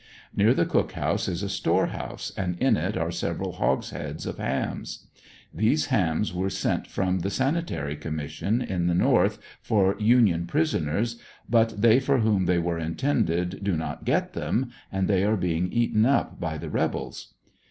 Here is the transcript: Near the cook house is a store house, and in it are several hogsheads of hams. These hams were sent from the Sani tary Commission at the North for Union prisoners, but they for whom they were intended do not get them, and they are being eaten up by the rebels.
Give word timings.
Near 0.35 0.55
the 0.55 0.65
cook 0.65 0.93
house 0.93 1.27
is 1.27 1.43
a 1.43 1.47
store 1.47 1.85
house, 1.85 2.31
and 2.35 2.57
in 2.57 2.75
it 2.75 2.97
are 2.97 3.11
several 3.11 3.51
hogsheads 3.57 4.25
of 4.25 4.39
hams. 4.39 5.05
These 5.53 5.85
hams 5.93 6.33
were 6.33 6.49
sent 6.49 6.87
from 6.87 7.19
the 7.19 7.29
Sani 7.29 7.61
tary 7.61 7.95
Commission 7.95 8.63
at 8.63 8.87
the 8.87 8.95
North 8.95 9.37
for 9.61 9.95
Union 9.99 10.47
prisoners, 10.47 11.21
but 11.47 11.79
they 11.79 11.99
for 11.99 12.21
whom 12.21 12.45
they 12.47 12.57
were 12.57 12.79
intended 12.79 13.63
do 13.63 13.77
not 13.77 14.03
get 14.03 14.33
them, 14.33 14.71
and 14.91 15.07
they 15.07 15.23
are 15.23 15.37
being 15.37 15.71
eaten 15.71 16.03
up 16.07 16.39
by 16.39 16.57
the 16.57 16.71
rebels. 16.71 17.35